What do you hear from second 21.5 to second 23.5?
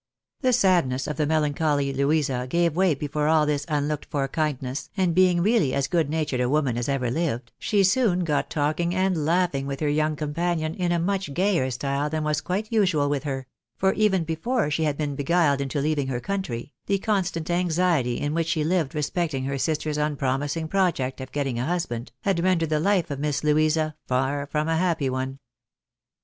a hus band, had rendered the life of Miss